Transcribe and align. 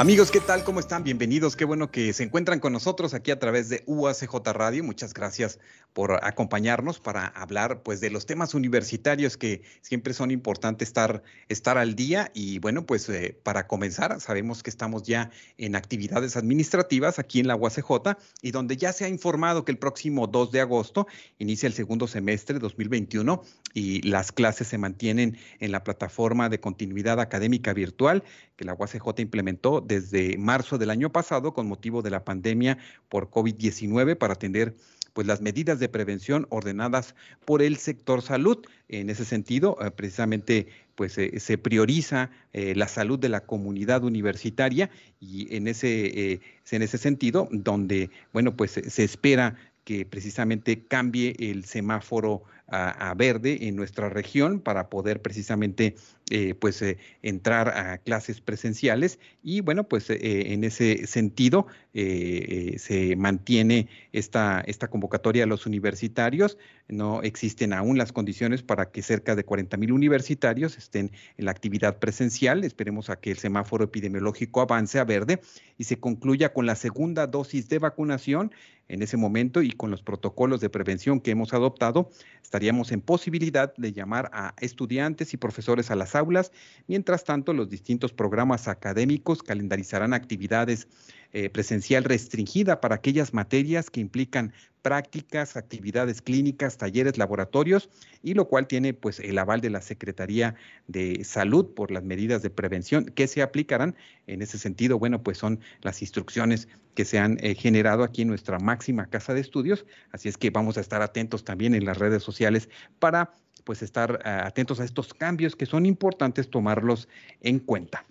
Amigos, 0.00 0.30
¿qué 0.30 0.40
tal? 0.40 0.64
¿Cómo 0.64 0.80
están? 0.80 1.04
Bienvenidos. 1.04 1.56
Qué 1.56 1.66
bueno 1.66 1.90
que 1.90 2.14
se 2.14 2.22
encuentran 2.22 2.58
con 2.58 2.72
nosotros 2.72 3.12
aquí 3.12 3.32
a 3.32 3.38
través 3.38 3.68
de 3.68 3.82
UACJ 3.84 4.34
Radio. 4.54 4.82
Muchas 4.82 5.12
gracias 5.12 5.58
por 5.92 6.24
acompañarnos 6.24 7.00
para 7.00 7.26
hablar 7.26 7.82
pues 7.82 8.00
de 8.00 8.08
los 8.08 8.24
temas 8.24 8.54
universitarios 8.54 9.36
que 9.36 9.60
siempre 9.82 10.14
son 10.14 10.30
importantes 10.30 10.88
estar, 10.88 11.22
estar 11.50 11.76
al 11.76 11.96
día. 11.96 12.30
Y 12.32 12.60
bueno, 12.60 12.86
pues 12.86 13.10
eh, 13.10 13.38
para 13.42 13.66
comenzar, 13.66 14.22
sabemos 14.22 14.62
que 14.62 14.70
estamos 14.70 15.02
ya 15.02 15.30
en 15.58 15.76
actividades 15.76 16.34
administrativas 16.34 17.18
aquí 17.18 17.40
en 17.40 17.48
la 17.48 17.56
UACJ 17.56 18.16
y 18.40 18.52
donde 18.52 18.78
ya 18.78 18.94
se 18.94 19.04
ha 19.04 19.08
informado 19.08 19.66
que 19.66 19.72
el 19.72 19.78
próximo 19.78 20.26
2 20.26 20.50
de 20.50 20.62
agosto 20.62 21.08
inicia 21.36 21.66
el 21.66 21.74
segundo 21.74 22.08
semestre 22.08 22.58
2021 22.58 23.42
y 23.74 24.02
las 24.02 24.32
clases 24.32 24.68
se 24.68 24.78
mantienen 24.78 25.36
en 25.60 25.72
la 25.72 25.84
plataforma 25.84 26.48
de 26.48 26.60
continuidad 26.60 27.20
académica 27.20 27.72
virtual 27.72 28.24
que 28.56 28.64
la 28.64 28.74
UACJ 28.74 29.20
implementó 29.20 29.80
desde 29.80 30.36
marzo 30.38 30.78
del 30.78 30.90
año 30.90 31.10
pasado 31.10 31.54
con 31.54 31.66
motivo 31.66 32.02
de 32.02 32.10
la 32.10 32.24
pandemia 32.24 32.78
por 33.08 33.30
COVID-19 33.30 34.16
para 34.16 34.34
atender 34.34 34.74
pues 35.12 35.26
las 35.26 35.40
medidas 35.40 35.78
de 35.78 35.88
prevención 35.88 36.46
ordenadas 36.50 37.14
por 37.44 37.62
el 37.62 37.76
sector 37.76 38.22
salud. 38.22 38.58
En 38.88 39.10
ese 39.10 39.24
sentido, 39.24 39.76
eh, 39.80 39.90
precisamente 39.90 40.68
pues 40.94 41.16
eh, 41.18 41.40
se 41.40 41.58
prioriza 41.58 42.30
eh, 42.52 42.74
la 42.74 42.88
salud 42.88 43.18
de 43.18 43.28
la 43.28 43.40
comunidad 43.40 44.04
universitaria 44.04 44.90
y 45.18 45.54
en 45.54 45.66
ese, 45.68 46.40
en 46.70 46.82
ese 46.82 46.98
sentido, 46.98 47.48
donde, 47.50 48.10
bueno, 48.32 48.56
pues 48.56 48.72
se 48.72 49.04
espera 49.04 49.56
que 49.90 50.06
precisamente 50.06 50.86
cambie 50.86 51.34
el 51.40 51.64
semáforo 51.64 52.44
a, 52.68 53.12
verde 53.16 53.66
en 53.66 53.74
nuestra 53.74 54.08
región 54.08 54.60
para 54.60 54.88
poder 54.88 55.20
precisamente 55.20 55.96
eh, 56.30 56.54
pues 56.54 56.80
eh, 56.82 56.98
entrar 57.20 57.68
a 57.70 57.98
clases 57.98 58.40
presenciales. 58.40 59.18
Y 59.42 59.60
bueno 59.60 59.88
pues 59.88 60.08
eh, 60.08 60.52
en 60.52 60.62
ese 60.62 61.08
sentido 61.08 61.66
se 61.92 63.16
mantiene 63.16 63.88
esta, 64.12 64.60
esta 64.60 64.86
convocatoria 64.86 65.42
a 65.42 65.46
los 65.48 65.66
universitarios. 65.66 66.56
No 66.86 67.22
existen 67.22 67.72
aún 67.72 67.98
las 67.98 68.12
condiciones 68.12 68.62
para 68.62 68.92
que 68.92 69.02
cerca 69.02 69.34
de 69.34 69.42
40 69.42 69.76
mil 69.76 69.90
universitarios 69.90 70.78
estén 70.78 71.10
en 71.36 71.44
la 71.44 71.50
actividad 71.50 71.98
presencial. 71.98 72.62
Esperemos 72.62 73.10
a 73.10 73.16
que 73.16 73.32
el 73.32 73.38
semáforo 73.38 73.82
epidemiológico 73.82 74.60
avance 74.60 75.00
a 75.00 75.04
verde 75.04 75.40
y 75.78 75.84
se 75.84 75.98
concluya 75.98 76.52
con 76.52 76.66
la 76.66 76.76
segunda 76.76 77.26
dosis 77.26 77.68
de 77.68 77.80
vacunación 77.80 78.52
en 78.90 79.02
ese 79.02 79.16
momento 79.16 79.62
y 79.62 79.70
con 79.70 79.90
los 79.90 80.02
protocolos 80.02 80.60
de 80.60 80.68
prevención 80.68 81.20
que 81.20 81.30
hemos 81.30 81.54
adoptado 81.54 82.10
estaríamos 82.42 82.90
en 82.90 83.00
posibilidad 83.00 83.72
de 83.76 83.92
llamar 83.92 84.28
a 84.32 84.54
estudiantes 84.58 85.32
y 85.32 85.36
profesores 85.36 85.90
a 85.90 85.94
las 85.94 86.16
aulas. 86.16 86.50
Mientras 86.88 87.24
tanto, 87.24 87.52
los 87.52 87.70
distintos 87.70 88.12
programas 88.12 88.66
académicos 88.66 89.42
calendarizarán 89.42 90.12
actividades 90.12 90.88
eh, 91.32 91.50
presencial 91.50 92.04
restringida 92.04 92.80
para 92.80 92.96
aquellas 92.96 93.32
materias 93.32 93.90
que 93.90 94.00
implican 94.00 94.52
prácticas, 94.82 95.56
actividades 95.56 96.22
clínicas, 96.22 96.76
talleres, 96.76 97.18
laboratorios, 97.18 97.90
y 98.22 98.34
lo 98.34 98.48
cual 98.48 98.66
tiene 98.66 98.94
pues 98.94 99.20
el 99.20 99.38
aval 99.38 99.60
de 99.60 99.70
la 99.70 99.80
Secretaría 99.80 100.54
de 100.88 101.22
Salud 101.24 101.74
por 101.74 101.90
las 101.90 102.02
medidas 102.02 102.42
de 102.42 102.50
prevención 102.50 103.04
que 103.04 103.26
se 103.26 103.42
aplicarán. 103.42 103.94
En 104.26 104.42
ese 104.42 104.58
sentido, 104.58 104.98
bueno, 104.98 105.22
pues 105.22 105.38
son 105.38 105.60
las 105.82 106.02
instrucciones 106.02 106.68
que 106.94 107.04
se 107.04 107.18
han 107.18 107.38
eh, 107.40 107.54
generado 107.54 108.02
aquí 108.02 108.22
en 108.22 108.28
nuestra 108.28 108.58
máxima 108.58 109.06
casa 109.06 109.34
de 109.34 109.40
estudios, 109.40 109.86
así 110.12 110.28
es 110.28 110.36
que 110.36 110.50
vamos 110.50 110.78
a 110.78 110.80
estar 110.80 111.02
atentos 111.02 111.44
también 111.44 111.74
en 111.74 111.84
las 111.84 111.98
redes 111.98 112.22
sociales 112.22 112.68
para 112.98 113.34
pues 113.64 113.82
estar 113.82 114.20
eh, 114.24 114.28
atentos 114.28 114.80
a 114.80 114.84
estos 114.84 115.14
cambios 115.14 115.54
que 115.54 115.66
son 115.66 115.86
importantes 115.86 116.50
tomarlos 116.50 117.08
en 117.40 117.60
cuenta. 117.60 118.04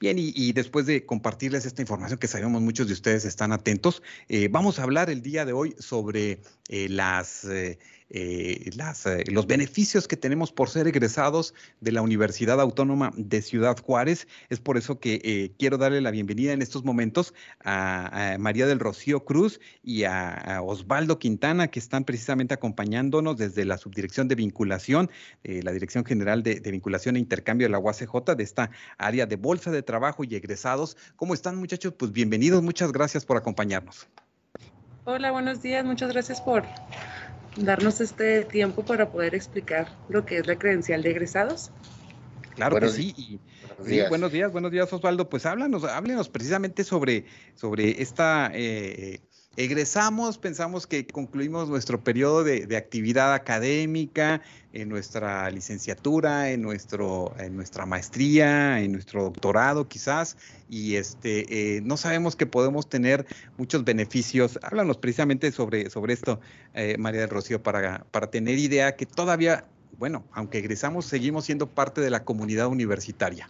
Bien, 0.00 0.16
y, 0.18 0.52
después 0.54 0.86
de 0.86 1.04
compartirles 1.04 1.66
esta 1.66 1.82
información 1.82 2.18
que 2.18 2.26
sabemos 2.26 2.62
muchos 2.62 2.86
de 2.86 2.94
ustedes 2.94 3.26
están 3.26 3.52
atentos, 3.52 4.02
eh, 4.28 4.48
vamos 4.50 4.78
a 4.78 4.84
hablar 4.84 5.10
el 5.10 5.20
día 5.20 5.44
de 5.44 5.52
hoy 5.52 5.76
sobre 5.78 6.40
eh, 6.68 6.88
las 6.88 7.44
eh, 7.44 7.78
las, 8.10 9.06
eh, 9.06 9.24
los 9.28 9.46
beneficios 9.46 10.08
que 10.08 10.16
tenemos 10.16 10.50
por 10.52 10.68
ser 10.68 10.88
egresados 10.88 11.54
de 11.80 11.92
la 11.92 12.02
Universidad 12.02 12.60
Autónoma 12.60 13.12
de 13.16 13.40
Ciudad 13.40 13.78
Juárez. 13.78 14.26
Es 14.48 14.58
por 14.58 14.76
eso 14.76 14.98
que 14.98 15.20
eh, 15.22 15.52
quiero 15.58 15.78
darle 15.78 16.00
la 16.00 16.10
bienvenida 16.10 16.52
en 16.52 16.62
estos 16.62 16.84
momentos 16.84 17.34
a, 17.64 18.36
María 18.38 18.66
del 18.66 18.80
Rocío 18.80 19.24
Cruz 19.24 19.60
y 19.82 20.04
a, 20.04 20.60
Osvaldo 20.62 21.18
Quintana, 21.18 21.68
que 21.68 21.78
están 21.78 22.04
precisamente 22.04 22.54
acompañándonos 22.54 23.36
desde 23.36 23.64
la 23.64 23.78
Subdirección 23.78 24.28
de 24.28 24.34
Vinculación, 24.34 25.10
la 25.42 25.72
Dirección 25.72 26.04
General 26.04 26.42
de, 26.42 26.60
Vinculación 26.60 27.16
e 27.16 27.20
Intercambio 27.20 27.66
de 27.66 27.70
la 27.70 27.78
UACJ, 27.78 28.34
de 28.36 28.42
esta 28.42 28.70
área 28.98 29.26
de 29.26 29.36
Bolsa 29.36 29.70
de 29.70 29.82
Trabajo 29.82 30.24
y 30.24 30.34
egresados. 30.34 30.96
¿Cómo 31.16 31.34
están 31.34 31.56
muchachos? 31.56 31.94
Pues 31.96 32.12
bienvenidos, 32.12 32.62
muchas 32.62 32.92
gracias 32.92 33.24
por 33.24 33.36
acompañarnos. 33.36 34.08
Hola, 35.04 35.30
buenos 35.32 35.62
días, 35.62 35.84
muchas 35.84 36.12
gracias 36.12 36.40
por 36.40 36.64
darnos 37.56 38.00
este 38.00 38.44
tiempo 38.44 38.84
para 38.84 39.10
poder 39.10 39.34
explicar 39.34 39.88
lo 40.08 40.24
que 40.24 40.38
es 40.38 40.46
la 40.46 40.56
credencial 40.56 41.02
de 41.02 41.10
egresados. 41.10 41.70
Claro 42.54 42.78
que 42.78 42.88
sí. 42.88 43.40
buenos, 43.78 43.86
días. 43.86 44.08
buenos 44.08 44.32
días, 44.32 44.52
buenos 44.52 44.70
días, 44.70 44.92
Osvaldo. 44.92 45.28
Pues 45.28 45.46
háblanos, 45.46 45.84
háblenos 45.84 46.28
precisamente 46.28 46.84
sobre, 46.84 47.24
sobre 47.54 48.02
esta 48.02 48.50
eh, 48.52 49.20
egresamos, 49.56 50.38
pensamos 50.38 50.86
que 50.86 51.06
concluimos 51.06 51.68
nuestro 51.68 52.02
periodo 52.02 52.44
de, 52.44 52.76
actividad 52.76 53.34
académica, 53.34 54.40
en 54.72 54.88
nuestra 54.88 55.50
licenciatura, 55.50 56.50
en, 56.50 56.62
nuestro, 56.62 57.34
en 57.38 57.56
nuestra 57.56 57.86
maestría, 57.86 58.80
en 58.80 58.92
nuestro 58.92 59.24
doctorado 59.24 59.88
quizás, 59.88 60.36
y 60.68 60.94
este, 60.94 61.76
eh, 61.76 61.80
no 61.82 61.96
sabemos 61.96 62.36
que 62.36 62.46
podemos 62.46 62.88
tener 62.88 63.26
muchos 63.58 63.84
beneficios. 63.84 64.58
Háblanos 64.62 64.96
precisamente 64.96 65.50
sobre, 65.50 65.90
sobre 65.90 66.14
esto, 66.14 66.40
eh, 66.74 66.96
María 66.98 67.22
del 67.22 67.30
Rocío, 67.30 67.62
para, 67.62 68.06
para 68.12 68.30
tener 68.30 68.58
idea 68.58 68.96
que 68.96 69.06
todavía, 69.06 69.64
bueno, 69.98 70.24
aunque 70.32 70.58
egresamos, 70.58 71.04
seguimos 71.04 71.44
siendo 71.44 71.68
parte 71.68 72.00
de 72.00 72.10
la 72.10 72.24
comunidad 72.24 72.68
universitaria. 72.68 73.48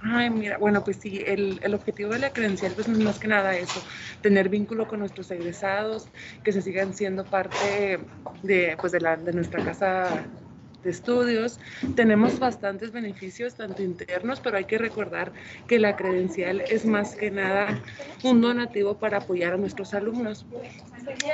Ay, 0.00 0.30
mira, 0.30 0.58
bueno, 0.58 0.84
pues 0.84 0.98
sí, 0.98 1.22
el, 1.26 1.58
el, 1.62 1.74
objetivo 1.74 2.12
de 2.12 2.20
la 2.20 2.32
credencial 2.32 2.72
pues 2.72 2.88
es 2.88 2.98
más 2.98 3.18
que 3.18 3.26
nada 3.26 3.56
eso, 3.56 3.82
tener 4.22 4.48
vínculo 4.48 4.86
con 4.86 5.00
nuestros 5.00 5.30
egresados, 5.30 6.08
que 6.44 6.52
se 6.52 6.62
sigan 6.62 6.94
siendo 6.94 7.24
parte 7.24 7.98
de, 8.42 8.76
pues 8.80 8.92
de, 8.92 9.00
la, 9.00 9.16
de 9.16 9.32
nuestra 9.32 9.64
casa 9.64 10.24
de 10.82 10.90
estudios. 10.90 11.58
Tenemos 11.96 12.38
bastantes 12.38 12.92
beneficios, 12.92 13.56
tanto 13.56 13.82
internos, 13.82 14.40
pero 14.40 14.56
hay 14.56 14.64
que 14.64 14.78
recordar 14.78 15.32
que 15.66 15.78
la 15.78 15.96
credencial 15.96 16.60
es 16.60 16.84
más 16.84 17.16
que 17.16 17.30
nada 17.30 17.82
un 18.22 18.40
donativo 18.40 18.98
para 18.98 19.18
apoyar 19.18 19.54
a 19.54 19.56
nuestros 19.56 19.94
alumnos 19.94 20.46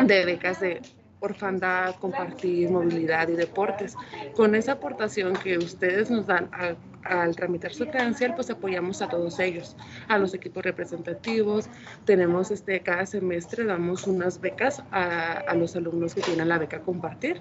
de 0.00 0.25
becas 0.25 0.60
de 0.60 0.81
orfandad, 1.24 1.94
compartir, 1.96 2.70
movilidad 2.70 3.28
y 3.28 3.32
deportes. 3.34 3.96
Con 4.34 4.54
esa 4.54 4.72
aportación 4.72 5.34
que 5.34 5.58
ustedes 5.58 6.10
nos 6.10 6.26
dan 6.26 6.50
al, 6.52 7.36
tramitar 7.36 7.72
su 7.74 7.86
credencial, 7.86 8.34
pues 8.34 8.50
apoyamos 8.50 9.02
a 9.02 9.08
todos 9.08 9.38
ellos, 9.38 9.76
a 10.08 10.16
los 10.16 10.32
equipos 10.32 10.64
representativos. 10.64 11.68
Tenemos 12.06 12.50
este, 12.50 12.80
cada 12.80 13.04
semestre 13.04 13.64
damos 13.64 14.06
unas 14.06 14.40
becas 14.40 14.82
a, 14.90 15.38
a 15.46 15.54
los 15.54 15.76
alumnos 15.76 16.14
que 16.14 16.22
tienen 16.22 16.48
la 16.48 16.58
beca 16.58 16.80
compartir 16.80 17.41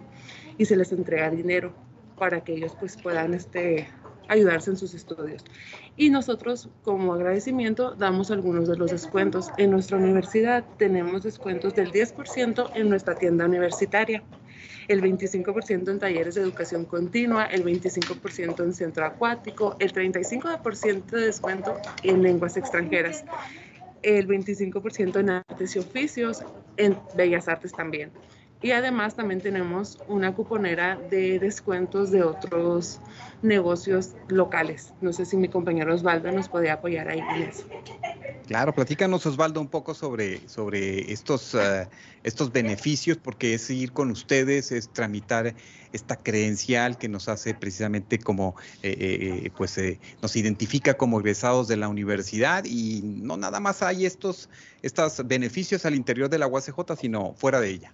y 0.57 0.65
se 0.65 0.75
les 0.75 0.91
entrega 0.91 1.29
dinero 1.29 1.73
para 2.17 2.43
que 2.43 2.53
ellos 2.53 2.75
pues 2.79 2.97
puedan 3.01 3.33
este, 3.33 3.87
ayudarse 4.27 4.71
en 4.71 4.77
sus 4.77 4.93
estudios. 4.93 5.43
Y 5.95 6.09
nosotros, 6.09 6.69
como 6.83 7.13
agradecimiento, 7.13 7.95
damos 7.95 8.31
algunos 8.31 8.67
de 8.67 8.77
los 8.77 8.91
descuentos. 8.91 9.51
En 9.57 9.71
nuestra 9.71 9.97
universidad 9.97 10.65
tenemos 10.77 11.23
descuentos 11.23 11.75
del 11.75 11.91
10% 11.91 12.71
en 12.75 12.89
nuestra 12.89 13.15
tienda 13.15 13.45
universitaria, 13.45 14.23
el 14.87 15.01
25% 15.01 15.89
en 15.89 15.99
talleres 15.99 16.35
de 16.35 16.41
educación 16.41 16.85
continua, 16.85 17.45
el 17.45 17.63
25% 17.63 18.63
en 18.63 18.73
centro 18.73 19.05
acuático, 19.05 19.75
el 19.79 19.93
35% 19.93 21.05
de 21.05 21.25
descuento 21.25 21.77
en 22.03 22.21
lenguas 22.21 22.57
extranjeras, 22.57 23.23
el 24.01 24.27
25% 24.27 25.19
en 25.19 25.29
artes 25.29 25.75
y 25.75 25.79
oficios, 25.79 26.43
en 26.77 26.97
bellas 27.15 27.47
artes 27.47 27.71
también. 27.71 28.11
Y 28.63 28.71
además 28.71 29.15
también 29.15 29.41
tenemos 29.41 29.99
una 30.07 30.33
cuponera 30.33 30.95
de 30.95 31.37
descuentos 31.37 32.11
de 32.11 32.23
otros 32.23 33.01
negocios 33.41 34.11
locales. 34.29 34.93
No 35.01 35.11
sé 35.11 35.25
si 35.25 35.35
mi 35.35 35.49
compañero 35.49 35.93
Osvaldo 35.93 36.31
nos 36.31 36.47
podría 36.47 36.75
apoyar 36.75 37.09
ahí 37.09 37.19
en 37.19 37.41
eso. 37.41 37.65
Claro, 38.47 38.73
platícanos 38.73 39.25
Osvaldo 39.25 39.59
un 39.59 39.67
poco 39.67 39.93
sobre, 39.93 40.47
sobre 40.47 41.11
estos, 41.11 41.53
eh, 41.55 41.89
estos 42.23 42.53
beneficios, 42.53 43.17
porque 43.17 43.53
es 43.53 43.69
ir 43.69 43.91
con 43.91 44.11
ustedes, 44.11 44.71
es 44.71 44.89
tramitar 44.89 45.55
esta 45.91 46.15
credencial 46.15 46.97
que 46.97 47.09
nos 47.09 47.27
hace 47.27 47.53
precisamente 47.55 48.17
como, 48.17 48.55
eh, 48.81 49.43
eh, 49.43 49.51
pues 49.57 49.77
nos 50.21 50.35
identifica 50.37 50.93
como 50.93 51.19
egresados 51.19 51.67
de 51.67 51.75
la 51.75 51.89
universidad 51.89 52.63
y 52.63 53.01
no 53.03 53.35
nada 53.35 53.59
más 53.59 53.81
hay 53.83 54.05
estos, 54.05 54.49
estos 54.81 55.27
beneficios 55.27 55.85
al 55.85 55.95
interior 55.95 56.29
de 56.29 56.37
la 56.37 56.47
UACJ, 56.47 56.95
sino 56.97 57.33
fuera 57.33 57.59
de 57.59 57.69
ella. 57.69 57.93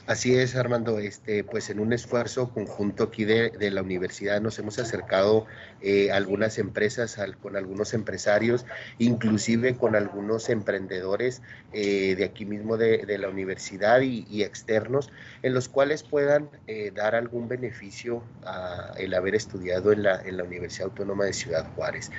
Así 0.07 0.35
es, 0.35 0.55
Armando. 0.55 0.97
Este, 0.97 1.43
pues 1.43 1.69
en 1.69 1.79
un 1.79 1.93
esfuerzo 1.93 2.49
conjunto 2.49 3.03
aquí 3.03 3.23
de, 3.23 3.51
la 3.71 3.83
universidad 3.83 4.41
nos 4.41 4.57
hemos 4.57 4.79
acercado 4.79 5.45
eh, 5.81 6.11
algunas 6.11 6.57
empresas, 6.57 7.17
con 7.41 7.55
algunos 7.55 7.93
empresarios, 7.93 8.65
inclusive 8.97 9.75
con 9.75 9.95
algunos 9.95 10.49
emprendedores 10.49 11.43
eh, 11.71 12.15
de 12.15 12.23
aquí 12.25 12.45
mismo 12.45 12.77
de, 12.77 13.05
la 13.19 13.29
universidad 13.29 14.01
y, 14.01 14.41
externos, 14.41 15.11
en 15.43 15.53
los 15.53 15.69
cuales 15.69 16.01
puedan 16.01 16.49
eh, 16.65 16.91
dar 16.93 17.13
algún 17.13 17.47
beneficio 17.47 18.23
a 18.43 18.93
el 18.97 19.13
haber 19.13 19.35
estudiado 19.35 19.91
en 19.91 20.03
la, 20.03 20.19
en 20.21 20.37
la 20.37 20.43
Universidad 20.43 20.87
Autónoma 20.87 21.25
de 21.25 21.33
Ciudad 21.33 21.67
Juárez. 21.75 22.09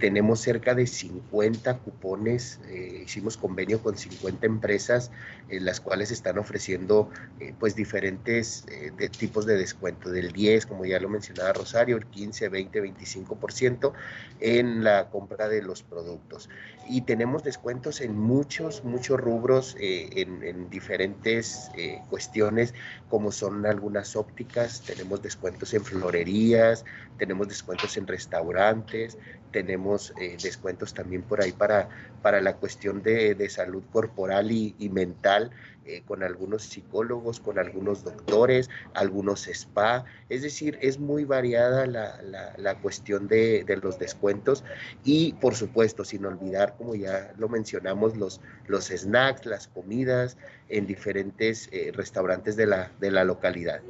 tenemos 0.00 0.40
cerca 0.40 0.74
de 0.74 0.86
50 0.86 1.78
cupones, 1.78 2.58
hicimos 3.04 3.36
convenio 3.36 3.82
con 3.82 3.98
50 3.98 4.46
empresas, 4.46 5.10
en 5.50 5.64
las 5.64 5.80
cuales 5.80 6.10
están 6.10 6.38
ofreciendo 6.38 7.10
eh, 7.40 7.54
pues 7.56 7.76
diferentes 7.76 8.64
eh, 8.68 9.08
tipos 9.10 9.46
de 9.46 9.56
descuento, 9.56 10.10
del 10.10 10.32
10, 10.32 10.66
como 10.66 10.84
ya 10.84 10.98
lo 10.98 11.08
mencionaba 11.08 11.52
Rosario, 11.52 11.96
el 11.96 12.06
15, 12.06 12.48
20, 12.48 12.82
25% 12.82 13.92
en 14.40 14.82
la 14.82 15.08
compra 15.08 15.48
de 15.48 15.62
los 15.62 15.84
productos. 15.84 16.48
Y 16.88 17.02
tenemos 17.02 17.44
descuentos 17.44 18.00
en 18.00 18.18
muchos, 18.18 18.82
muchos 18.82 19.20
rubros, 19.20 19.76
eh, 19.78 20.08
en, 20.16 20.42
en, 20.42 20.68
diferentes 20.68 21.70
cuestiones, 22.10 22.74
como 23.08 23.30
son 23.30 23.64
algunas 23.66 24.16
ópticas, 24.16 24.82
tenemos 24.82 25.22
descuentos 25.22 25.72
en 25.74 25.84
florerías, 25.84 26.84
tenemos 27.18 27.46
descuentos 27.46 27.96
en 27.96 28.06
restaurantes, 28.06 29.16
tenemos 29.52 30.12
descuentos 30.42 30.92
también 30.92 31.22
por 31.22 31.40
ahí 31.40 31.52
para, 31.52 31.88
para 32.20 32.40
la 32.40 32.56
cuestión 32.56 33.02
de, 33.02 33.34
de 33.34 33.48
salud 33.48 33.82
corporal 33.92 34.50
y 34.50 34.90
mental 34.92 35.52
eh, 35.88 36.02
con 36.04 36.22
algunos 36.22 36.64
psicólogos, 36.64 37.40
con 37.40 37.58
algunos 37.58 38.04
doctores, 38.04 38.68
algunos 38.92 39.48
spa. 39.48 40.04
Es 40.28 40.42
decir, 40.42 40.78
es 40.82 40.98
muy 40.98 41.24
variada 41.24 41.86
la, 41.86 42.74
cuestión 42.82 43.26
de, 43.26 43.64
los 43.82 43.98
descuentos 43.98 44.64
y, 45.02 45.32
por 45.34 45.54
supuesto, 45.54 46.04
sin 46.04 46.26
olvidar, 46.26 46.74
como 46.76 46.94
ya 46.94 47.32
lo 47.38 47.48
mencionamos, 47.48 48.18
los, 48.18 48.42
los 48.66 48.88
snacks, 48.88 49.46
las 49.46 49.68
comidas 49.68 50.36
en 50.68 50.86
diferentes 50.86 51.70
eh, 51.72 51.90
restaurantes 51.94 52.54
de 52.56 52.66
la, 52.66 52.92
de 53.00 53.10
la 53.10 53.24
localidad. 53.24 53.80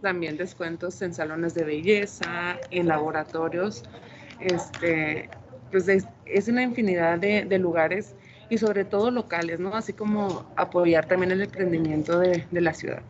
También 0.00 0.36
descuentos 0.36 1.02
en 1.02 1.12
salones 1.12 1.54
de 1.54 1.64
belleza, 1.64 2.60
en 2.70 2.86
laboratorios. 2.86 3.82
Este, 4.38 5.28
pues 5.72 5.88
es, 5.88 6.48
una 6.48 6.62
infinidad 6.62 7.18
de, 7.18 7.44
de 7.46 7.58
lugares 7.58 8.14
y 8.52 8.58
sobre 8.58 8.84
todo 8.84 9.10
locales, 9.10 9.60
¿no? 9.60 9.74
Así 9.74 9.94
como 9.94 10.44
apoyar 10.56 11.08
también 11.08 11.32
el 11.32 11.40
emprendimiento 11.40 12.18
de, 12.18 12.44
la 12.50 12.74
ciudad. 12.74 13.00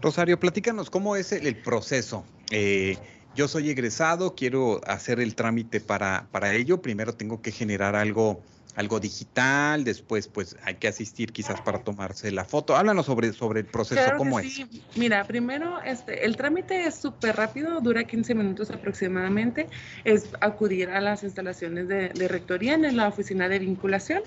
Rosario, 0.00 0.38
platícanos 0.38 0.88
cómo 0.88 1.16
es 1.16 1.32
el, 1.32 1.56
proceso. 1.56 2.24
Eh, 2.52 2.96
yo 3.34 3.48
soy 3.48 3.70
egresado, 3.70 4.36
quiero 4.36 4.80
hacer 4.86 5.18
el 5.18 5.34
trámite 5.34 5.80
para, 5.80 6.28
para 6.30 6.54
ello. 6.54 6.80
Primero 6.80 7.12
tengo 7.12 7.42
que 7.42 7.50
generar 7.50 7.96
algo 7.96 8.40
algo 8.76 9.00
digital, 9.00 9.84
después 9.84 10.28
pues 10.28 10.56
hay 10.64 10.76
que 10.76 10.88
asistir 10.88 11.32
quizás 11.32 11.60
para 11.60 11.78
tomarse 11.84 12.30
la 12.30 12.44
foto. 12.44 12.76
Háblanos 12.76 13.06
sobre, 13.06 13.32
sobre 13.32 13.60
el 13.60 13.66
proceso, 13.66 14.16
¿cómo 14.16 14.40
es? 14.40 14.54
Sí. 14.54 14.82
Mira, 14.96 15.24
primero 15.24 15.80
este, 15.82 16.24
el 16.24 16.36
trámite 16.36 16.86
es 16.86 16.96
súper 16.96 17.36
rápido, 17.36 17.80
dura 17.80 18.04
15 18.04 18.34
minutos 18.34 18.70
aproximadamente, 18.70 19.66
es 20.04 20.28
acudir 20.40 20.90
a 20.90 21.00
las 21.00 21.22
instalaciones 21.22 21.88
de, 21.88 22.08
de 22.08 22.28
rectoría 22.28 22.74
en 22.74 22.96
la 22.96 23.08
oficina 23.08 23.48
de 23.48 23.58
vinculación. 23.58 24.22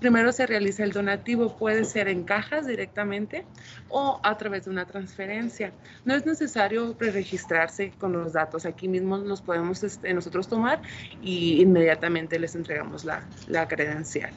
Primero 0.00 0.30
se 0.30 0.46
realiza 0.46 0.84
el 0.84 0.92
donativo, 0.92 1.56
puede 1.56 1.84
ser 1.84 2.08
en 2.08 2.24
cajas 2.24 2.66
directamente 2.66 3.46
o 3.88 4.20
a 4.22 4.36
través 4.36 4.66
de 4.66 4.70
una 4.70 4.84
transferencia. 4.84 5.72
No 6.04 6.14
es 6.14 6.26
necesario 6.26 6.94
preregistrarse 6.98 7.92
con 7.98 8.12
los 8.12 8.34
datos, 8.34 8.66
aquí 8.66 8.88
mismo 8.88 9.16
los 9.16 9.40
podemos 9.40 9.82
este, 9.82 10.12
nosotros 10.12 10.48
tomar 10.48 10.82
y 11.22 11.62
inmediatamente 11.62 12.38
les 12.38 12.54
entregamos 12.54 13.06
la, 13.06 13.26
credencial. 13.68 14.32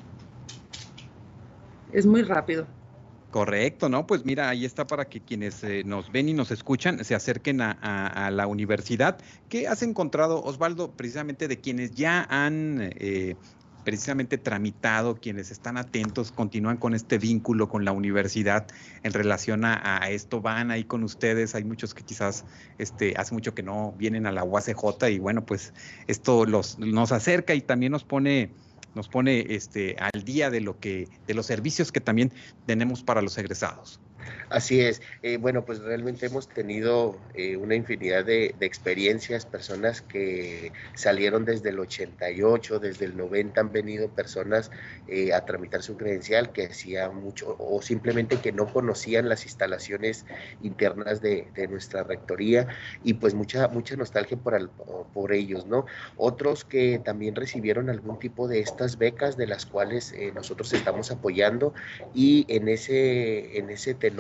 Es 1.92 2.06
muy 2.06 2.24
rápido. 2.24 2.68
Correcto, 3.32 3.90
¿no? 3.90 4.08
Pues 4.08 4.26
mira, 4.26 4.50
ahí 4.50 4.66
está 4.66 4.88
para 4.88 5.06
que 5.06 5.22
quienes 5.22 5.64
eh, 5.64 5.84
nos 5.86 6.12
ven 6.12 6.30
y 6.30 6.34
nos 6.34 6.50
escuchan 6.50 7.04
se 7.06 7.14
acerquen 7.14 7.62
a, 7.62 8.32
la 8.32 8.48
universidad. 8.48 9.20
¿Qué 9.50 9.68
has 9.68 9.84
encontrado, 9.84 10.42
Osvaldo, 10.44 10.92
precisamente 10.92 11.48
de 11.48 11.60
quienes 11.60 11.92
ya 11.92 12.26
han 12.30 12.80
eh, 12.82 13.36
precisamente 13.84 14.38
tramitado, 14.38 15.16
quienes 15.16 15.52
están 15.52 15.78
atentos 15.78 16.32
continúan 16.32 16.78
con 16.78 16.94
este 16.94 17.18
vínculo 17.18 17.70
con 17.70 17.86
la 17.86 17.92
universidad 17.92 18.68
en 19.04 19.14
relación 19.14 19.64
a, 19.64 20.10
esto, 20.10 20.42
van 20.42 20.72
ahí 20.72 20.84
con 20.84 21.04
ustedes, 21.04 21.56
hay 21.56 21.64
muchos 21.64 21.94
que 21.94 22.04
quizás 22.04 22.46
este, 22.78 23.14
hace 23.18 23.34
mucho 23.34 23.54
que 23.54 23.64
no 23.64 23.94
vienen 23.98 24.26
a 24.26 24.32
la 24.32 24.44
UACJ 24.44 25.10
y 25.10 25.20
bueno, 25.20 25.46
pues 25.46 25.74
esto 26.08 26.46
los, 26.46 26.80
nos 26.80 27.12
acerca 27.12 27.54
y 27.54 27.62
también 27.62 27.92
nos 27.92 28.04
pone 28.04 28.52
nos 28.96 29.08
pone 29.08 29.46
este, 29.50 29.96
al 30.00 30.24
día 30.24 30.50
de 30.50 30.62
lo 30.62 30.80
que, 30.80 31.08
de 31.28 31.34
los 31.34 31.46
servicios 31.46 31.92
que 31.92 32.02
también 32.02 32.34
tenemos 32.66 33.04
para 33.04 33.22
los 33.22 33.38
egresados. 33.38 34.00
Así 34.50 34.82
es. 34.82 35.02
Eh, 35.22 35.38
bueno, 35.38 35.64
pues 35.64 35.80
realmente 35.80 36.26
hemos 36.26 36.48
tenido 36.48 37.20
eh, 37.34 37.56
una 37.56 37.76
infinidad 37.76 38.26
de, 38.26 38.56
experiencias, 38.62 39.46
personas 39.46 40.02
que 40.02 40.72
salieron 40.96 41.46
desde 41.46 41.70
el 41.70 41.80
88, 41.80 42.80
desde 42.80 43.06
el 43.06 43.18
90 43.18 43.62
han 43.62 43.72
venido 43.72 44.10
personas 44.10 44.72
eh, 45.08 45.34
a 45.34 45.46
tramitar 45.46 45.82
su 45.82 45.98
credencial 45.98 46.52
que 46.52 46.66
hacía 46.66 47.10
mucho 47.10 47.56
o 47.60 47.82
simplemente 47.82 48.38
que 48.38 48.52
no 48.52 48.72
conocían 48.72 49.30
las 49.30 49.46
instalaciones 49.46 50.26
internas 50.62 51.22
de, 51.22 51.48
nuestra 51.70 52.04
rectoría 52.04 52.68
y 53.04 53.16
pues 53.16 53.34
mucha 53.34 53.68
mucha 53.68 53.96
nostalgia 53.96 54.38
por, 54.38 54.70
por 55.14 55.34
ellos, 55.34 55.66
¿no? 55.68 55.86
Otros 56.16 56.64
que 56.64 57.00
también 57.04 57.36
recibieron 57.36 57.90
algún 57.90 58.18
tipo 58.18 58.48
de 58.48 58.60
estas 58.62 58.98
becas 58.98 59.36
de 59.38 59.46
las 59.46 59.66
cuales 59.66 60.14
nosotros 60.34 60.72
estamos 60.74 61.12
apoyando 61.12 61.74
y 62.14 62.46
en 62.48 62.70
ese 62.70 63.58
en 63.58 63.70
ese 63.70 63.94
tenor 63.94 64.19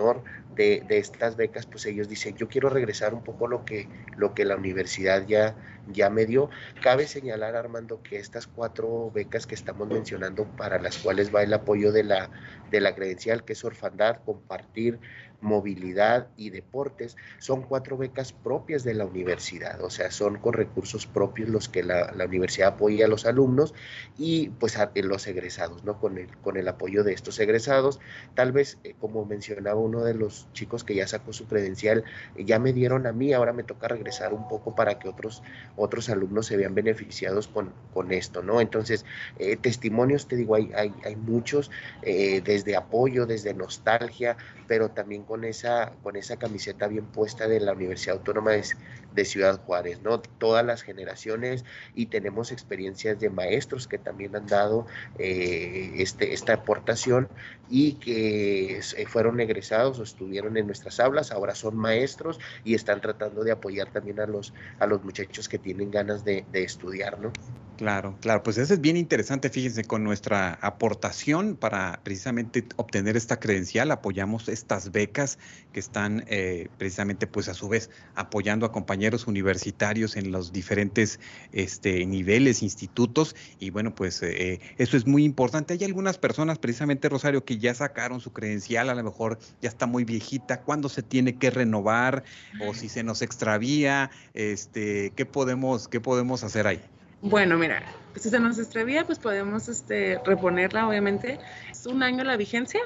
de, 0.49 0.85
estas 0.89 1.35
becas, 1.35 1.65
pues 1.65 1.85
ellos 1.85 2.09
dicen, 2.09 2.35
yo 2.35 2.47
quiero 2.47 2.69
regresar 2.69 3.13
un 3.13 3.23
poco 3.23 3.47
lo 3.47 3.63
que, 3.65 3.87
lo 4.15 4.33
que 4.33 4.45
la 4.45 4.55
universidad 4.55 5.25
ya, 5.27 5.55
ya 5.91 6.09
me 6.09 6.25
dio. 6.25 6.49
Cabe 6.81 7.07
señalar, 7.07 7.55
Armando, 7.55 8.01
que 8.01 8.17
estas 8.17 8.47
cuatro 8.47 9.11
becas 9.11 9.47
que 9.47 9.55
estamos 9.55 9.87
mencionando, 9.87 10.45
para 10.57 10.79
las 10.79 10.97
cuales 10.97 11.33
va 11.33 11.43
el 11.43 11.53
apoyo 11.53 11.91
de 11.91 12.03
la, 12.03 12.29
de 12.71 12.81
la 12.81 12.95
credencial, 12.95 13.43
que 13.43 13.53
es 13.53 13.63
orfandad, 13.63 14.17
compartir, 14.25 14.99
movilidad 15.41 16.27
y 16.35 16.49
deportes, 16.49 17.15
son 17.37 17.61
cuatro 17.61 17.97
becas 17.97 18.33
propias 18.33 18.83
de 18.83 18.93
la 18.93 19.05
universidad, 19.05 19.81
o 19.81 19.89
sea, 19.89 20.11
son 20.11 20.37
con 20.37 20.53
recursos 20.53 21.07
propios 21.07 21.49
los 21.49 21.69
que 21.69 21.83
la, 21.83 22.13
universidad 22.29 22.73
apoya 22.73 23.05
a 23.05 23.07
los 23.07 23.25
alumnos 23.25 23.73
y 24.17 24.49
pues 24.49 24.77
a, 24.77 24.91
los 24.95 25.27
egresados, 25.27 25.83
¿no? 25.83 25.99
Con 25.99 26.17
el, 26.17 26.35
con 26.37 26.57
el 26.57 26.67
apoyo 26.67 27.03
de 27.03 27.13
estos 27.13 27.39
egresados, 27.39 27.99
tal 28.35 28.51
vez, 28.51 28.77
eh, 28.83 28.95
como 28.99 29.25
mencionaba 29.25 29.79
uno 29.79 30.03
de 30.03 30.13
los 30.13 30.47
chicos 30.53 30.83
que 30.83 30.95
ya 30.95 31.07
sacó 31.07 31.33
su 31.33 31.47
credencial, 31.47 32.03
ya 32.37 32.59
me 32.59 32.73
dieron 32.73 33.07
a 33.07 33.13
mí, 33.13 33.33
ahora 33.33 33.53
me 33.53 33.63
toca 33.63 33.87
regresar 33.87 34.33
un 34.33 34.47
poco 34.47 34.75
para 34.75 34.99
que 34.99 35.07
otros, 35.07 35.41
otros 35.79 36.09
alumnos 36.09 36.47
se 36.47 36.57
vean 36.57 36.75
beneficiados 36.75 37.47
con, 37.47 37.73
con 37.93 38.11
esto, 38.11 38.43
¿no? 38.43 38.61
Entonces, 38.61 39.05
eh, 39.37 39.57
testimonios, 39.57 40.27
te 40.27 40.35
digo, 40.35 40.55
hay, 40.55 40.71
hay, 40.75 40.93
hay 41.03 41.15
muchos, 41.15 41.71
desde 42.01 42.75
apoyo, 42.75 43.25
desde 43.25 43.53
nostalgia, 43.53 44.37
pero 44.69 44.89
también 44.91 45.23
con 45.23 45.45
esa, 45.45 45.93
con 46.03 46.15
esa 46.15 46.37
camiseta 46.37 46.87
bien 46.87 47.07
puesta 47.07 47.47
de 47.47 47.59
la 47.59 47.73
Universidad 47.73 48.17
Autónoma 48.17 48.51
de, 48.51 49.25
Ciudad 49.25 49.59
Juárez, 49.65 50.01
¿no? 50.01 50.21
Todas 50.21 50.65
las 50.65 50.81
generaciones 50.81 51.65
y 51.93 52.05
tenemos 52.05 52.53
experiencias 52.53 53.19
de 53.19 53.29
maestros 53.29 53.85
que 53.85 53.97
también 53.97 54.33
han 54.35 54.47
dado 54.47 54.85
eh, 55.17 55.91
este, 55.95 56.33
esta 56.33 56.53
aportación 56.53 57.27
y 57.69 57.93
que 57.93 58.79
fueron 59.07 59.41
egresados 59.41 59.99
o 59.99 60.03
estuvieron 60.03 60.55
en 60.55 60.67
nuestras 60.67 61.01
aulas, 61.01 61.31
ahora 61.31 61.53
son 61.53 61.75
maestros 61.75 62.39
y 62.63 62.75
están 62.75 63.01
tratando 63.01 63.43
de 63.43 63.51
apoyar 63.51 63.91
también 63.91 64.21
a 64.21 64.25
los, 64.25 64.53
a 64.79 64.87
los 64.87 65.03
muchachos 65.03 65.49
que 65.49 65.57
tienen 65.57 65.68
ganas 65.91 66.23
de, 66.23 66.45
de 66.49 66.63
estudiar, 66.63 67.19
¿no? 67.19 67.37
Claro, 67.79 68.17
claro, 68.19 68.43
pues 68.43 68.57
eso 68.57 68.73
es 68.73 68.81
bien 68.81 68.97
interesante, 68.97 69.49
fíjense, 69.49 69.85
con 69.85 70.03
nuestra 70.03 70.59
aportación 70.61 71.55
para 71.55 72.01
precisamente 72.03 72.65
obtener 72.75 73.15
esta 73.15 73.39
credencial, 73.39 73.89
apoyamos 73.91 74.49
estas 74.49 74.91
becas 74.91 75.39
que 75.71 75.79
están 75.79 76.25
eh, 76.27 76.67
precisamente 76.77 77.25
pues 77.25 77.47
a 77.47 77.53
su 77.53 77.69
vez 77.69 77.89
apoyando 78.15 78.65
a 78.65 78.73
compañeros 78.73 79.27
universitarios 79.27 80.17
en 80.17 80.33
los 80.33 80.51
diferentes 80.51 81.21
este, 81.53 82.05
niveles, 82.05 82.63
institutos, 82.63 83.33
y 83.59 83.69
bueno, 83.69 83.95
pues 83.95 84.21
eh, 84.23 84.59
eso 84.77 84.97
es 84.97 85.07
muy 85.07 85.23
importante. 85.23 85.73
Hay 85.73 85.85
algunas 85.85 86.17
personas, 86.17 86.59
precisamente 86.59 87.07
Rosario, 87.07 87.45
que 87.45 87.59
ya 87.59 87.73
sacaron 87.73 88.19
su 88.19 88.33
credencial, 88.33 88.89
a 88.89 88.93
lo 88.93 89.05
mejor 89.05 89.39
ya 89.61 89.69
está 89.69 89.85
muy 89.85 90.03
viejita, 90.03 90.63
¿cuándo 90.63 90.89
se 90.89 91.01
tiene 91.01 91.37
que 91.37 91.49
renovar? 91.49 92.25
O 92.67 92.73
si 92.73 92.89
se 92.89 93.03
nos 93.03 93.21
extravía, 93.21 94.11
este, 94.33 95.13
¿qué 95.15 95.25
podemos, 95.25 95.87
qué 95.87 96.01
podemos 96.01 96.43
hacer 96.43 96.67
ahí? 96.67 96.81
Bueno, 97.21 97.57
mira, 97.57 97.83
si 98.15 98.29
se 98.29 98.39
nos 98.39 98.57
extravía, 98.59 99.05
pues 99.05 99.19
podemos 99.19 99.67
este, 99.67 100.19
reponerla, 100.25 100.87
obviamente. 100.87 101.39
Es 101.69 101.85
un 101.85 102.03
año 102.03 102.23
la 102.23 102.37
vigencia. 102.37 102.81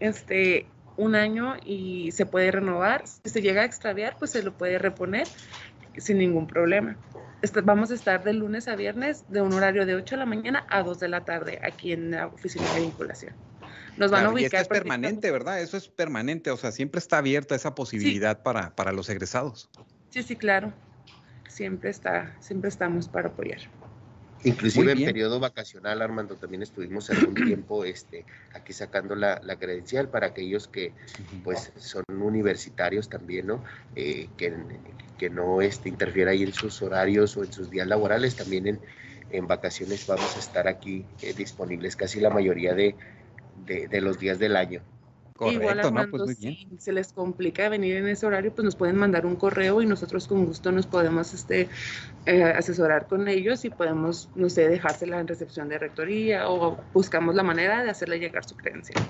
Este, 0.00 0.66
un 0.96 1.14
año 1.14 1.56
y 1.64 2.12
se 2.12 2.26
puede 2.26 2.50
renovar. 2.50 3.06
Si 3.06 3.30
se 3.30 3.42
llega 3.42 3.62
a 3.62 3.64
extraviar, 3.64 4.16
pues 4.18 4.30
se 4.32 4.42
lo 4.42 4.52
puede 4.52 4.78
reponer 4.78 5.26
sin 5.96 6.18
ningún 6.18 6.46
problema. 6.46 6.96
Vamos 7.64 7.90
a 7.90 7.94
estar 7.94 8.22
de 8.22 8.34
lunes 8.34 8.68
a 8.68 8.76
viernes 8.76 9.24
de 9.28 9.40
un 9.40 9.52
horario 9.54 9.86
de 9.86 9.94
8 9.94 10.16
de 10.16 10.18
la 10.18 10.26
mañana 10.26 10.66
a 10.68 10.82
2 10.82 11.00
de 11.00 11.08
la 11.08 11.24
tarde 11.24 11.58
aquí 11.62 11.92
en 11.92 12.10
la 12.10 12.26
oficina 12.26 12.70
de 12.74 12.80
vinculación. 12.80 13.34
Nos 13.96 14.10
van 14.10 14.26
a 14.26 14.30
ubicar. 14.30 14.42
Y 14.42 14.44
esto 14.44 14.58
es 14.58 14.68
permanente, 14.68 15.30
¿verdad? 15.30 15.60
Eso 15.60 15.76
es 15.76 15.88
permanente, 15.88 16.50
o 16.50 16.56
sea, 16.56 16.70
siempre 16.70 16.98
está 16.98 17.18
abierta 17.18 17.54
esa 17.54 17.74
posibilidad 17.74 18.42
para, 18.42 18.74
para 18.76 18.92
los 18.92 19.08
egresados. 19.08 19.70
Sí, 20.10 20.22
sí, 20.22 20.36
claro. 20.36 20.72
Siempre 21.60 21.90
está, 21.90 22.34
siempre 22.40 22.70
estamos 22.70 23.06
para 23.06 23.28
apoyar. 23.28 23.58
Inclusive 24.44 24.92
en 24.92 25.04
periodo 25.04 25.40
vacacional, 25.40 26.00
Armando, 26.00 26.36
también 26.36 26.62
estuvimos 26.62 27.10
algún 27.10 27.34
tiempo 27.46 27.84
este, 27.84 28.24
aquí 28.54 28.72
sacando 28.72 29.14
la, 29.14 29.38
credencial 29.58 30.08
para 30.08 30.28
aquellos 30.28 30.68
que 30.68 30.94
pues 31.44 31.70
son 31.76 32.02
universitarios 32.08 33.10
también, 33.10 33.48
¿no? 33.48 33.62
Eh, 33.94 34.30
que, 34.38 34.54
que, 35.18 35.28
no 35.28 35.60
este, 35.60 35.90
interfiera 35.90 36.30
ahí 36.30 36.44
en 36.44 36.54
sus 36.54 36.80
horarios 36.80 37.36
o 37.36 37.44
en 37.44 37.52
sus 37.52 37.68
días 37.68 37.86
laborales, 37.86 38.36
también 38.36 38.66
en, 38.66 38.80
en 39.30 39.46
vacaciones 39.46 40.06
vamos 40.06 40.34
a 40.36 40.38
estar 40.38 40.66
aquí 40.66 41.04
eh, 41.20 41.34
disponibles 41.34 41.94
casi 41.94 42.20
la 42.20 42.30
mayoría 42.30 42.72
de, 42.72 42.94
de 43.66 44.00
los 44.00 44.18
días 44.18 44.38
del 44.38 44.56
año. 44.56 44.80
Igual, 45.48 45.80
Armando, 45.80 46.24
pues 46.24 46.38
si 46.38 46.68
se 46.78 46.92
les 46.92 47.12
complica 47.12 47.68
venir 47.68 47.96
en 47.96 48.08
ese 48.08 48.26
horario, 48.26 48.52
pues 48.52 48.64
nos 48.64 48.76
pueden 48.76 48.96
mandar 48.96 49.24
un 49.24 49.36
correo 49.36 49.80
y 49.80 49.86
nosotros 49.86 50.26
con 50.26 50.44
gusto 50.44 50.72
nos 50.72 50.86
podemos 50.86 51.32
este, 51.32 51.68
eh, 52.26 52.42
asesorar 52.42 53.06
con 53.06 53.28
ellos 53.28 53.64
y 53.64 53.70
podemos, 53.70 54.28
no 54.34 54.50
sé, 54.50 54.68
dejársela 54.68 55.20
en 55.20 55.28
recepción 55.28 55.68
de 55.68 55.78
rectoría 55.78 56.50
o 56.50 56.78
buscamos 56.92 57.34
la 57.34 57.42
manera 57.42 57.82
de 57.82 57.90
hacerle 57.90 58.18
llegar 58.18 58.44
su 58.44 58.56
credencial. 58.56 59.02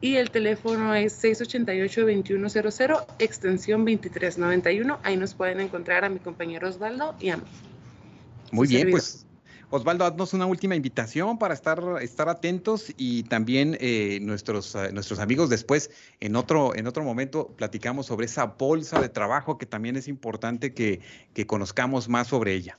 y 0.00 0.14
el 0.16 0.30
teléfono 0.30 0.94
es 0.94 1.24
688-2100, 1.24 3.04
extensión 3.18 3.80
2391. 3.80 5.00
Ahí 5.02 5.16
nos 5.16 5.34
pueden 5.34 5.58
encontrar 5.60 6.04
a 6.04 6.08
mi 6.08 6.20
compañero 6.20 6.68
Osvaldo 6.68 7.16
y 7.18 7.30
a 7.30 7.38
mí. 7.38 7.42
Muy 8.52 8.68
bien, 8.68 8.90
pues 8.90 9.26
Osvaldo, 9.70 10.06
haznos 10.06 10.32
una 10.32 10.46
última 10.46 10.76
invitación 10.76 11.38
para 11.38 11.52
estar, 11.52 11.82
estar 12.00 12.30
atentos 12.30 12.94
y 12.96 13.24
también 13.24 13.76
eh, 13.80 14.18
nuestros, 14.22 14.74
eh, 14.74 14.92
nuestros 14.92 15.18
amigos 15.18 15.50
después, 15.50 15.90
en 16.20 16.36
otro, 16.36 16.74
en 16.74 16.86
otro 16.86 17.04
momento, 17.04 17.48
platicamos 17.48 18.06
sobre 18.06 18.24
esa 18.24 18.46
bolsa 18.46 18.98
de 18.98 19.10
trabajo 19.10 19.58
que 19.58 19.66
también 19.66 19.96
es 19.96 20.08
importante 20.08 20.72
que, 20.72 21.00
que 21.34 21.46
conozcamos 21.46 22.08
más 22.08 22.28
sobre 22.28 22.54
ella. 22.54 22.78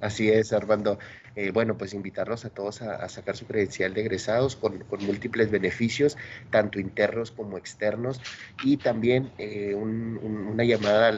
Así 0.00 0.30
es, 0.30 0.52
Armando. 0.52 0.98
Eh, 1.34 1.50
bueno, 1.50 1.76
pues 1.76 1.92
invitarlos 1.92 2.44
a 2.44 2.50
todos 2.50 2.82
a, 2.82 3.08
sacar 3.08 3.36
su 3.36 3.46
credencial 3.46 3.94
de 3.94 4.02
egresados 4.02 4.54
con, 4.54 4.84
múltiples 5.00 5.50
beneficios, 5.50 6.16
tanto 6.50 6.78
internos 6.78 7.32
como 7.32 7.58
externos, 7.58 8.20
y 8.62 8.76
también 8.76 9.32
eh, 9.38 9.74
una 9.74 10.64
llamada 10.64 11.08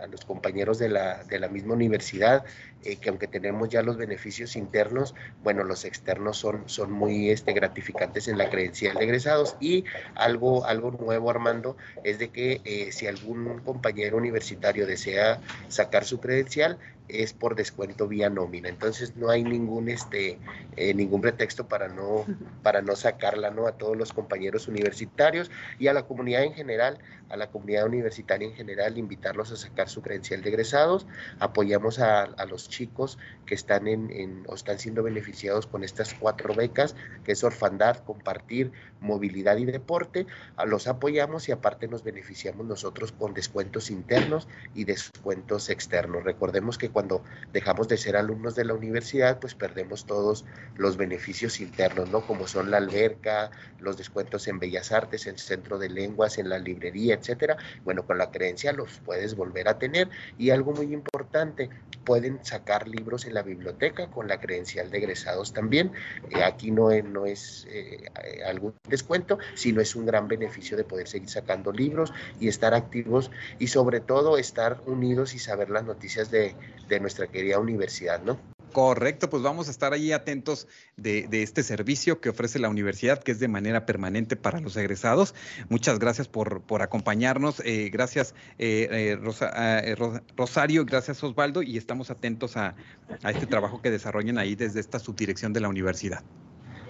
a 0.00 0.06
los 0.06 0.24
compañeros 0.24 0.78
de 0.78 0.88
la, 0.88 1.24
de 1.24 1.38
la 1.38 1.48
misma 1.48 1.74
universidad, 1.74 2.44
eh, 2.84 2.96
que 2.96 3.08
aunque 3.08 3.26
tenemos 3.26 3.68
ya 3.68 3.82
los 3.82 3.96
beneficios 3.96 4.56
internos, 4.56 5.14
bueno, 5.42 5.64
los 5.64 5.84
externos 5.84 6.36
son, 6.36 6.68
son 6.68 6.92
muy 6.92 7.30
este, 7.30 7.52
gratificantes 7.52 8.28
en 8.28 8.38
la 8.38 8.50
credencial 8.50 8.96
de 8.96 9.04
egresados. 9.04 9.56
Y 9.60 9.84
algo, 10.14 10.64
algo 10.64 10.90
nuevo, 10.90 11.30
Armando, 11.30 11.76
es 12.04 12.18
de 12.18 12.28
que 12.28 12.88
si 12.92 13.06
algún 13.06 13.60
compañero 13.60 14.16
universitario 14.16 14.86
desea 14.86 15.40
sacar 15.68 16.04
su 16.04 16.20
credencial, 16.20 16.78
es 17.08 17.32
por 17.32 17.54
descuento 17.54 18.06
vía 18.06 18.30
nómina. 18.30 18.68
Entonces 18.68 19.16
no 19.16 19.30
hay 19.30 19.42
ningún 19.42 19.88
este 19.88 20.38
eh, 20.76 20.94
ningún 20.94 21.20
pretexto 21.20 21.66
para 21.66 21.88
no 21.88 22.24
para 22.62 22.82
no 22.82 22.96
sacarla 22.96 23.50
no 23.50 23.66
a 23.66 23.72
todos 23.72 23.96
los 23.96 24.12
compañeros 24.12 24.68
universitarios 24.68 25.50
y 25.78 25.88
a 25.88 25.92
la 25.92 26.06
comunidad 26.06 26.44
en 26.44 26.54
general, 26.54 26.98
a 27.28 27.36
la 27.36 27.50
comunidad 27.50 27.86
universitaria 27.86 28.48
en 28.48 28.54
general, 28.54 28.98
invitarlos 28.98 29.52
a 29.52 29.56
sacar 29.56 29.88
su 29.88 30.02
credencial 30.02 30.42
de 30.42 30.48
egresados. 30.50 31.06
Apoyamos 31.38 31.98
a, 31.98 32.28
los 32.46 32.68
chicos 32.68 33.18
que 33.46 33.54
están 33.54 33.86
en, 33.88 34.44
o 34.46 34.54
están 34.54 34.78
siendo 34.78 35.02
beneficiados 35.02 35.66
con 35.66 35.84
estas 35.84 36.14
cuatro 36.14 36.54
becas, 36.54 36.94
que 37.24 37.32
es 37.32 37.44
orfandad, 37.44 37.98
compartir, 37.98 38.72
movilidad 39.00 39.56
y 39.58 39.64
deporte. 39.64 40.26
Los 40.66 40.88
apoyamos 40.88 41.48
y 41.48 41.52
aparte 41.52 41.88
nos 41.88 42.02
beneficiamos 42.04 42.66
nosotros 42.66 43.12
con 43.12 43.34
descuentos 43.34 43.90
internos 43.90 44.48
y 44.74 44.84
descuentos 44.84 45.68
externos. 45.70 46.24
Recordemos 46.24 46.78
que 46.78 46.90
cuando 46.90 47.22
dejamos 47.52 47.88
de 47.88 47.96
ser 47.96 48.16
alumnos 48.16 48.54
de 48.54 48.64
la 48.64 48.74
universidad, 48.74 49.38
pues 49.38 49.54
perdemos 49.54 50.06
todos 50.06 50.44
los 50.76 50.96
beneficios 50.96 51.60
internos, 51.60 52.10
¿no? 52.10 52.26
Como 52.26 52.46
son 52.46 52.70
la 52.70 52.78
alberca, 52.78 53.50
los 53.78 53.96
descuentos 53.96 54.48
en 54.48 54.58
Bellas 54.58 54.92
Artes, 54.92 55.26
en 55.26 55.34
el 55.34 55.40
Centro 55.40 55.78
de 55.78 55.88
Lenguas, 55.88 56.38
en 56.38 56.48
la 56.48 56.58
librería, 56.58 57.17
etcétera. 57.18 57.56
Bueno, 57.84 58.06
con 58.06 58.18
la 58.18 58.30
creencia 58.30 58.72
los 58.72 59.00
puedes 59.04 59.34
volver 59.34 59.68
a 59.68 59.78
tener. 59.78 60.08
Y 60.38 60.50
algo 60.50 60.72
muy 60.72 60.92
importante, 60.92 61.68
pueden 62.04 62.44
sacar 62.44 62.88
libros 62.88 63.26
en 63.26 63.34
la 63.34 63.42
biblioteca 63.42 64.10
con 64.10 64.28
la 64.28 64.40
credencial 64.40 64.90
de 64.90 64.98
egresados 64.98 65.52
también. 65.52 65.92
Eh, 66.30 66.42
aquí 66.42 66.70
no 66.70 66.90
es, 66.90 67.04
no 67.04 67.26
es 67.26 67.66
eh, 67.70 68.06
algún 68.46 68.74
descuento, 68.88 69.38
sino 69.54 69.80
es 69.80 69.94
un 69.94 70.06
gran 70.06 70.28
beneficio 70.28 70.76
de 70.76 70.84
poder 70.84 71.08
seguir 71.08 71.28
sacando 71.28 71.72
libros 71.72 72.12
y 72.40 72.48
estar 72.48 72.74
activos 72.74 73.30
y 73.58 73.66
sobre 73.66 74.00
todo 74.00 74.38
estar 74.38 74.80
unidos 74.86 75.34
y 75.34 75.38
saber 75.38 75.70
las 75.70 75.84
noticias 75.84 76.30
de, 76.30 76.54
de 76.88 77.00
nuestra 77.00 77.26
querida 77.26 77.58
universidad, 77.58 78.22
¿no? 78.22 78.57
Correcto, 78.72 79.30
pues 79.30 79.42
vamos 79.42 79.68
a 79.68 79.70
estar 79.70 79.92
ahí 79.92 80.12
atentos 80.12 80.68
de, 80.96 81.26
este 81.30 81.62
servicio 81.62 82.20
que 82.20 82.28
ofrece 82.28 82.58
la 82.58 82.68
universidad, 82.68 83.22
que 83.22 83.32
es 83.32 83.40
de 83.40 83.48
manera 83.48 83.86
permanente 83.86 84.36
para 84.36 84.60
los 84.60 84.76
egresados. 84.76 85.34
Muchas 85.68 85.98
gracias 85.98 86.28
por, 86.28 86.62
acompañarnos. 86.80 87.62
Eh, 87.64 87.90
gracias, 87.90 88.34
eh, 88.58 89.16
eh, 89.18 89.96
Rosario, 90.36 90.84
gracias, 90.84 91.22
Osvaldo, 91.22 91.62
y 91.62 91.76
estamos 91.76 92.10
atentos 92.10 92.56
a, 92.56 92.74
a, 93.22 93.30
este 93.30 93.46
trabajo 93.46 93.80
que 93.80 93.90
desarrollan 93.90 94.38
ahí 94.38 94.54
desde 94.54 94.80
esta 94.80 94.98
subdirección 94.98 95.52
de 95.52 95.60
la 95.60 95.68
universidad. 95.68 96.22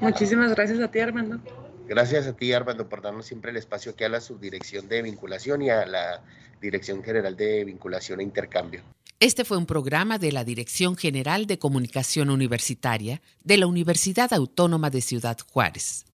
Muchísimas 0.00 0.54
gracias 0.54 0.80
a 0.80 0.90
ti, 0.90 1.00
Armando. 1.00 1.40
Gracias 1.88 2.26
a 2.26 2.34
ti, 2.34 2.52
Armando, 2.52 2.86
por 2.86 3.00
darnos 3.00 3.24
siempre 3.24 3.50
el 3.50 3.56
espacio 3.56 3.92
aquí 3.92 4.04
a 4.04 4.10
la 4.10 4.20
subdirección 4.20 4.88
de 4.88 5.00
vinculación 5.00 5.62
y 5.62 5.70
a 5.70 5.86
la 5.86 6.22
Dirección 6.60 7.02
General 7.02 7.34
de 7.34 7.64
Vinculación 7.64 8.20
e 8.20 8.24
Intercambio. 8.24 8.82
Este 9.20 9.44
fue 9.46 9.56
un 9.56 9.64
programa 9.64 10.18
de 10.18 10.30
la 10.30 10.44
Dirección 10.44 10.96
General 10.96 11.46
de 11.46 11.58
Comunicación 11.58 12.28
Universitaria 12.28 13.22
de 13.42 13.56
la 13.56 13.66
Universidad 13.66 14.34
Autónoma 14.34 14.90
de 14.90 15.00
Ciudad 15.00 15.38
Juárez. 15.50 16.04